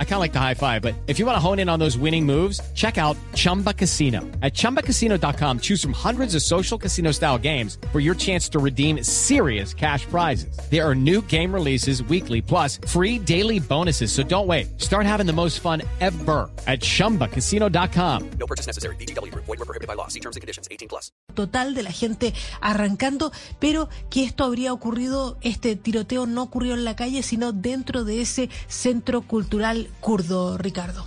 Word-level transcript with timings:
I 0.00 0.04
kind 0.04 0.14
of 0.14 0.20
like 0.20 0.32
the 0.32 0.40
high 0.40 0.54
five, 0.54 0.82
but 0.82 0.96
if 1.06 1.20
you 1.20 1.26
want 1.26 1.36
to 1.36 1.40
hone 1.40 1.60
in 1.60 1.68
on 1.68 1.78
those 1.78 1.96
winning 1.96 2.26
moves, 2.26 2.60
check 2.74 2.98
out 2.98 3.16
Chumba 3.34 3.72
Casino. 3.72 4.22
At 4.42 4.54
ChumbaCasino.com, 4.54 5.60
choose 5.60 5.80
from 5.80 5.92
hundreds 5.92 6.34
of 6.34 6.42
social 6.42 6.76
casino 6.76 7.12
style 7.12 7.38
games 7.38 7.78
for 7.92 8.00
your 8.00 8.16
chance 8.16 8.48
to 8.48 8.58
redeem 8.58 9.04
serious 9.04 9.72
cash 9.72 10.04
prizes. 10.06 10.58
There 10.68 10.84
are 10.84 10.96
new 10.96 11.22
game 11.22 11.54
releases 11.54 12.02
weekly, 12.02 12.42
plus 12.42 12.80
free 12.88 13.20
daily 13.20 13.60
bonuses. 13.60 14.10
So 14.10 14.24
don't 14.24 14.48
wait. 14.48 14.80
Start 14.80 15.06
having 15.06 15.26
the 15.26 15.32
most 15.32 15.60
fun 15.60 15.82
ever 16.00 16.50
at 16.66 16.80
ChumbaCasino.com. 16.80 18.30
No 18.30 18.46
purchase 18.48 18.66
necessary. 18.66 18.96
VGW. 18.96 19.32
Void 19.32 19.46
were 19.46 19.56
prohibited 19.58 19.86
by 19.86 19.94
law. 19.94 20.08
See 20.08 20.20
terms 20.20 20.34
and 20.34 20.40
conditions. 20.40 20.66
18 20.72 20.88
plus. 20.88 21.12
total 21.38 21.72
de 21.74 21.84
la 21.84 21.92
gente 21.92 22.34
arrancando, 22.60 23.30
pero 23.60 23.88
que 24.10 24.24
esto 24.24 24.42
habría 24.42 24.72
ocurrido, 24.72 25.38
este 25.40 25.76
tiroteo 25.76 26.26
no 26.26 26.42
ocurrió 26.42 26.74
en 26.74 26.84
la 26.84 26.96
calle, 26.96 27.22
sino 27.22 27.52
dentro 27.52 28.02
de 28.02 28.22
ese 28.22 28.50
centro 28.66 29.22
cultural 29.22 29.87
kurdo, 30.00 30.58
Ricardo. 30.58 31.04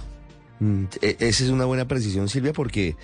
Mm, 0.60 0.86
e- 1.02 1.18
Esa 1.20 1.44
es 1.44 1.50
una 1.50 1.66
buena 1.66 1.88
precisión, 1.88 2.30
Silvia, 2.30 2.54
porque 2.54 2.96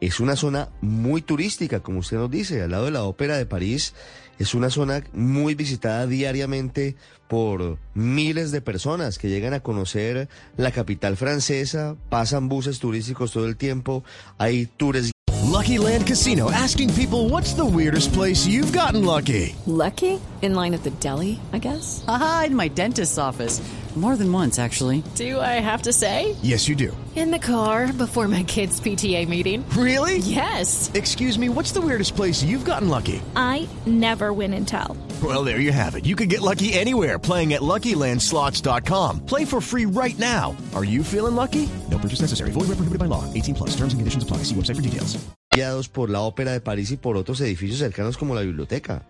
es 0.00 0.20
una 0.20 0.36
zona 0.36 0.68
muy 0.80 1.22
turística, 1.22 1.80
como 1.80 2.00
usted 2.00 2.16
nos 2.18 2.30
dice, 2.30 2.62
al 2.62 2.70
lado 2.70 2.84
de 2.84 2.90
la 2.92 3.04
Ópera 3.04 3.36
de 3.36 3.46
París. 3.46 3.94
Es 4.38 4.54
una 4.54 4.70
zona 4.70 5.02
muy 5.12 5.56
visitada 5.56 6.06
diariamente 6.06 6.94
por 7.26 7.78
miles 7.94 8.52
de 8.52 8.60
personas 8.60 9.18
que 9.18 9.28
llegan 9.28 9.52
a 9.52 9.60
conocer 9.60 10.28
la 10.56 10.70
capital 10.70 11.16
francesa, 11.16 11.96
pasan 12.08 12.48
buses 12.48 12.78
turísticos 12.78 13.32
todo 13.32 13.46
el 13.46 13.56
tiempo, 13.56 14.04
hay 14.38 14.66
tours 14.66 15.10
Lucky 15.50 15.78
Land 15.78 16.06
Casino 16.06 16.50
asking 16.50 16.90
people 16.90 17.28
what's 17.30 17.54
the 17.54 17.64
weirdest 17.64 18.12
place 18.12 18.46
you've 18.46 18.70
gotten 18.72 19.04
lucky? 19.04 19.56
Lucky? 19.66 20.20
In 20.40 20.54
line 20.54 20.74
at 20.74 20.84
the 20.84 20.90
deli, 20.90 21.40
I 21.52 21.58
guess? 21.58 22.04
Aha, 22.06 22.44
in 22.46 22.54
my 22.54 22.68
dentist's 22.68 23.18
office. 23.18 23.60
More 23.96 24.14
than 24.16 24.32
once, 24.32 24.60
actually. 24.60 25.02
Do 25.16 25.40
I 25.40 25.58
have 25.58 25.82
to 25.82 25.92
say? 25.92 26.36
Yes, 26.40 26.68
you 26.68 26.76
do. 26.76 26.96
In 27.16 27.32
the 27.32 27.40
car 27.40 27.92
before 27.92 28.28
my 28.28 28.44
kids' 28.44 28.80
PTA 28.80 29.26
meeting. 29.26 29.68
Really? 29.70 30.18
Yes. 30.18 30.88
Excuse 30.94 31.36
me, 31.36 31.48
what's 31.48 31.72
the 31.72 31.80
weirdest 31.80 32.14
place 32.14 32.40
you've 32.44 32.64
gotten 32.64 32.88
lucky? 32.88 33.20
I 33.34 33.68
never 33.86 34.32
win 34.32 34.52
and 34.54 34.68
tell. 34.68 34.96
Well, 35.20 35.42
there 35.42 35.58
you 35.58 35.72
have 35.72 35.96
it. 35.96 36.06
You 36.06 36.14
can 36.14 36.28
get 36.28 36.42
lucky 36.42 36.74
anywhere 36.74 37.18
playing 37.18 37.54
at 37.54 37.60
LuckyLandSlots.com. 37.62 39.26
Play 39.26 39.44
for 39.44 39.60
free 39.60 39.86
right 39.86 40.16
now. 40.16 40.56
Are 40.76 40.84
you 40.84 41.02
feeling 41.02 41.34
lucky? 41.34 41.68
No 41.90 41.98
purchase 41.98 42.20
necessary. 42.20 42.52
Void 42.52 42.68
where 42.68 42.78
prohibited 42.78 43.00
by 43.00 43.06
law. 43.06 43.24
18 43.34 43.54
plus. 43.56 43.70
Terms 43.70 43.94
and 43.94 43.98
conditions 43.98 44.22
apply. 44.22 44.44
See 44.44 44.54
website 44.54 44.76
for 44.76 44.82
details. 44.82 45.18
guiados 45.52 45.88
por 45.88 46.08
la 46.08 46.20
Ópera 46.20 46.52
de 46.52 46.60
París 46.60 46.92
y 46.92 46.96
por 46.98 47.16
otros 47.16 47.40
edificios 47.40 47.80
cercanos 47.80 48.16
como 48.16 48.36
la 48.36 48.42
biblioteca. 48.42 49.02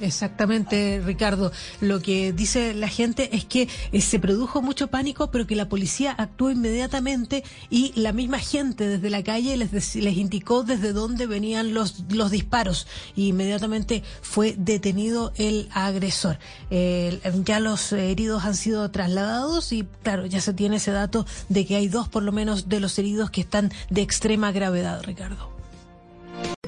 Exactamente, 0.00 1.00
Ricardo. 1.04 1.52
Lo 1.80 2.00
que 2.00 2.32
dice 2.32 2.74
la 2.74 2.88
gente 2.88 3.36
es 3.36 3.44
que 3.44 3.68
eh, 3.92 4.00
se 4.00 4.18
produjo 4.18 4.60
mucho 4.60 4.88
pánico, 4.88 5.30
pero 5.30 5.46
que 5.46 5.56
la 5.56 5.68
policía 5.68 6.12
actuó 6.16 6.50
inmediatamente 6.50 7.44
y 7.70 7.92
la 7.94 8.12
misma 8.12 8.38
gente 8.38 8.88
desde 8.88 9.10
la 9.10 9.22
calle 9.22 9.56
les, 9.56 9.96
indicó 9.96 10.64
desde 10.64 10.92
dónde 10.92 11.26
venían 11.26 11.74
los, 11.74 12.04
los 12.10 12.30
disparos 12.30 12.86
y 13.14 13.28
inmediatamente 13.28 14.02
fue 14.20 14.54
detenido 14.58 15.32
el 15.36 15.68
agresor. 15.72 16.38
Ya 16.70 17.60
los 17.60 17.92
heridos 17.92 18.44
han 18.44 18.56
sido 18.56 18.90
trasladados 18.90 19.72
y 19.72 19.86
claro, 20.02 20.26
ya 20.26 20.40
se 20.40 20.52
tiene 20.52 20.76
ese 20.76 20.90
dato 20.90 21.26
de 21.48 21.66
que 21.66 21.76
hay 21.76 21.88
dos 21.88 22.08
por 22.08 22.22
lo 22.22 22.32
menos 22.32 22.68
de 22.68 22.80
los 22.80 22.98
heridos 22.98 23.30
que 23.30 23.42
están 23.42 23.72
de 23.90 24.02
extrema 24.02 24.52
gravedad, 24.52 25.02
Ricardo. 25.02 25.54